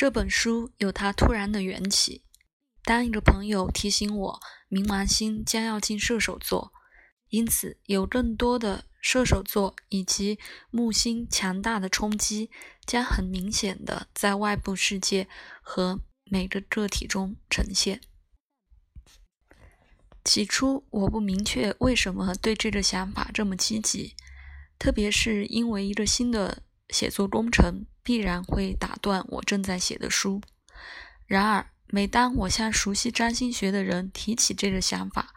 [0.00, 2.24] 这本书有它突然的缘起。
[2.84, 4.40] 当一个朋友提醒我，
[4.70, 6.72] 冥王星将要进射手座，
[7.28, 10.38] 因此有更多的射手座以及
[10.70, 12.48] 木星强大的冲击，
[12.86, 15.28] 将很明显的在外部世界
[15.60, 18.00] 和每个个体中呈现。
[20.24, 24.16] 起初我不明确为什么对这个想法这么积极，
[24.78, 30.40] 特别是因为一个新的写作工程必然会打断我正在写的书。
[31.26, 35.32] 然而，每当我向熟悉占星学的人提起这个想法，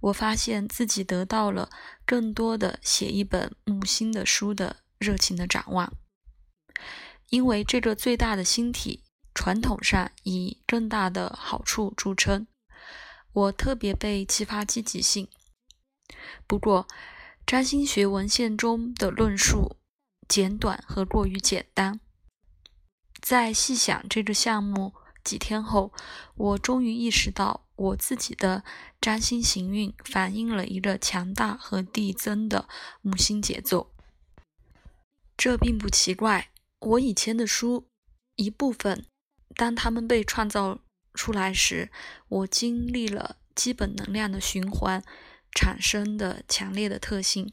[0.00, 1.70] 我发现自己得到了
[2.04, 5.92] 更多的写一本木星的书的热情的展望，
[7.30, 9.04] 因为这个最大的星体
[9.34, 12.46] 传统上以更大的好处著称。
[13.32, 15.28] 我特别被激发积极性。
[16.46, 16.86] 不过，
[17.46, 19.76] 占星学文献中的论述
[20.32, 22.00] 简短和过于简单。
[23.20, 25.92] 在细想这个项目几天后，
[26.36, 28.64] 我终于意识到，我自己的
[28.98, 32.66] 占星行运反映了一个强大和递增的
[33.02, 33.92] 木星节奏。
[35.36, 36.50] 这并不奇怪。
[36.80, 37.90] 我以前的书
[38.36, 39.04] 一部分，
[39.54, 40.78] 当它们被创造。
[41.14, 41.90] 出来时，
[42.28, 45.04] 我经历了基本能量的循环
[45.54, 47.52] 产生的强烈的特性。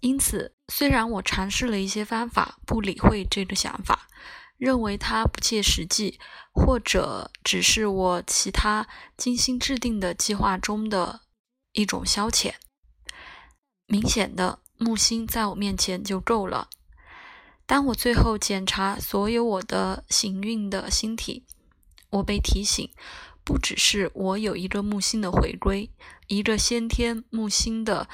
[0.00, 4.08] 因此，虽然我尝试了一些方法，不理会这个想法，
[4.56, 6.18] 认为它不切实际，
[6.50, 11.20] 或者只是我其他精心制定的计划中的
[11.72, 12.54] 一种消遣。
[13.86, 16.70] 明显的木星在我面前就够了。
[17.66, 21.44] 当我最后检查所有我的行运的星体。
[22.08, 22.90] 我被提醒，
[23.44, 25.90] 不只是我有一个木星的回归，
[26.28, 28.08] 一个先天木星的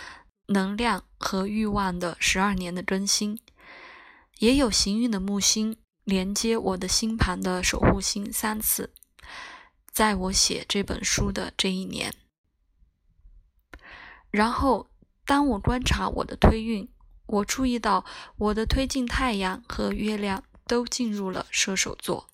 [0.46, 3.38] 能量和欲望的十二年的更新，
[4.38, 8.92] 也有行运的木星连接我的星盘的守护星三次，
[9.90, 12.14] 在我写这本书的这一年。
[14.30, 14.88] 然后，
[15.24, 16.88] 当我观察我的推运，
[17.26, 18.04] 我注意到
[18.36, 22.28] 我的推进太阳和月亮都进入了射手座。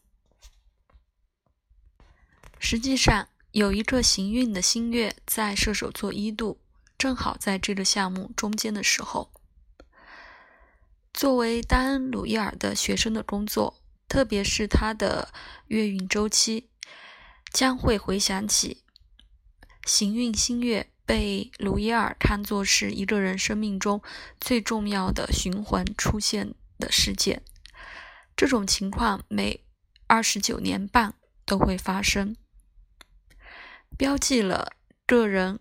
[2.58, 6.58] 实际上，有一个行运的新月在射手座一度，
[7.04, 9.30] 正好在这个项目中间的时候。
[11.12, 15.28] 作为丹恩·鲁伊尔的学生的工作，特别是他的
[15.66, 16.70] 月运周期，
[17.52, 18.82] 将会回想起
[19.84, 24.00] 行运新月被鲁伊尔看作是一个人生命中
[24.40, 27.42] 最重要的循环出现的事件。
[28.34, 29.62] 这种情况每
[30.06, 31.12] 二十九年半
[31.44, 32.34] 都会发生。
[33.98, 34.72] 标记了
[35.06, 35.60] 个人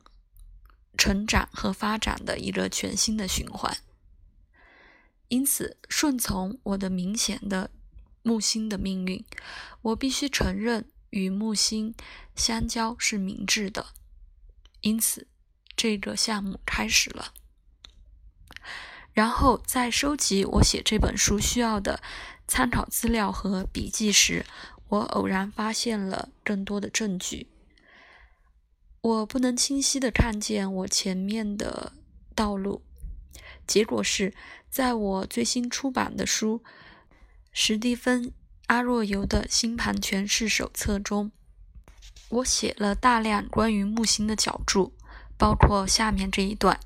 [0.97, 3.77] 成长和发展的一个全新的循环，
[5.27, 7.71] 因此顺从我的明显的
[8.21, 9.25] 木星的命运，
[9.81, 11.93] 我必须承认与木星
[12.35, 13.87] 相交是明智的。
[14.81, 15.27] 因此，
[15.75, 17.33] 这个项目开始了。
[19.13, 22.01] 然后，在收集我写这本书需要的
[22.47, 24.45] 参考资料和笔记时，
[24.89, 27.47] 我偶然发现了更多的证据。
[29.03, 31.91] 我不能清晰地看见我前面的
[32.33, 32.81] 道路，
[33.67, 34.33] 结果是
[34.69, 36.61] 在我最新出版的书
[37.51, 38.27] 《史蒂芬·
[38.67, 41.33] 阿若尤的星盘诠释手册》中，
[42.29, 44.93] 我写了大量关于木星的角注，
[45.37, 46.79] 包括下面这一段：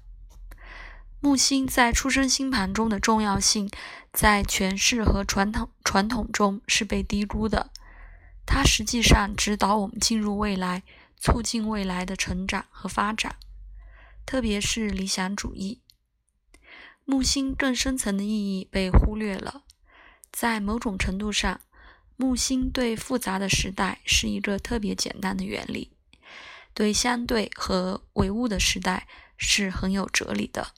[1.21, 3.69] 木星在出生星盘中的重要性，
[4.11, 7.69] 在诠释和传统传统中是被低估的，
[8.47, 10.81] 它实际上指导我们进入未来。
[11.19, 13.35] 促进未来的成长和发展，
[14.25, 15.81] 特别是理想主义。
[17.03, 19.63] 木星更深层的意义被忽略了。
[20.31, 21.61] 在某种程度上，
[22.15, 25.91] 木星对复杂的时代是一个特别简单的原理，
[26.73, 29.07] 对相对和唯物的时代
[29.37, 30.73] 是很有哲理的。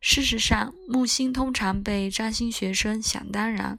[0.00, 3.78] 事实上，木星通常被占星学生想当然。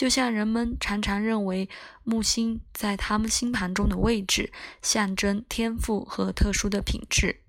[0.00, 1.68] 就像人们常常认为
[2.04, 4.50] 木星在他们星盘中的位置
[4.80, 7.42] 象征天赋和特殊的品质。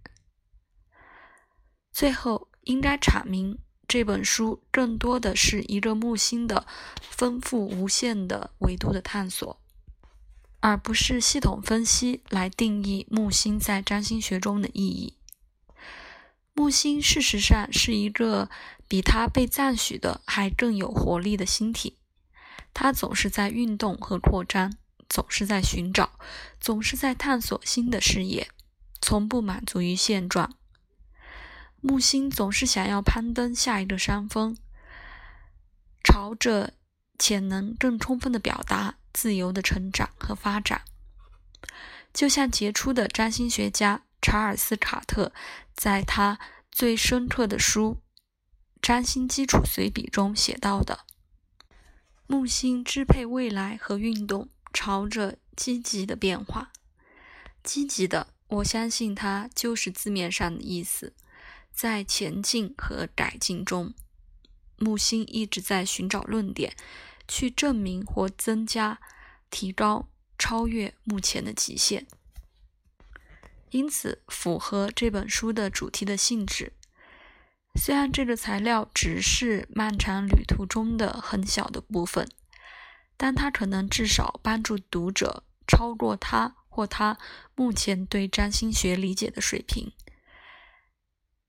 [1.94, 3.58] 最后，应该阐明
[3.88, 6.68] 这本书更多的是一个木星的
[7.00, 9.62] 丰富无限的维度的探索，
[10.60, 15.16] 而不是系统分析来定义木星在占星学中的意义。
[16.52, 18.50] 木星事实上是一个
[18.90, 22.00] 比它被赞许的还更有活力的星体。
[22.74, 24.74] 他总是在运动和扩张，
[25.10, 26.20] 总是在寻找，
[26.60, 28.48] 总是在探索新的视野，
[29.02, 30.56] 从不满足于现状。
[31.82, 34.56] 木星总是想要攀登下一个山峰，
[36.04, 36.74] 朝着
[37.18, 40.84] 潜能更充分的表达自由的成长和发展。
[42.14, 45.32] 就像杰出的占星学家查尔斯·卡特
[45.74, 46.40] 在他
[46.72, 47.98] 最深刻的书
[48.82, 51.06] 《占星基础随笔》中写到的
[52.32, 56.72] ：“木星支配未来和运动，朝着积极的变化。
[57.62, 61.14] 积极的，我相信它就是字面上的意思，
[61.74, 63.94] 在前进和改进中。
[64.78, 66.74] 木星一直在寻找论点，
[67.28, 69.02] 去证明或增加、
[69.50, 70.08] 提高。”
[70.40, 72.08] 超越目前的极限，
[73.72, 76.72] 因此符合这本书的主题的性质。
[77.76, 82.30] 虽然这个材料只是漫长旅途中的很小的部分，
[83.18, 87.18] 但它可能至少帮助读者超过他或他
[87.56, 89.94] 目前对占星学理解的水平，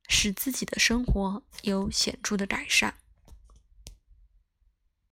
[0.08, 2.94] 使自己的生活有显著的改善。